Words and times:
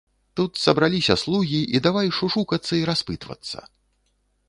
Тут 0.39 0.61
сабраліся 0.61 1.17
слугі 1.25 1.61
і 1.75 1.83
давай 1.89 2.07
шушукацца 2.21 2.73
і 2.83 2.83
распытвацца. 2.95 3.57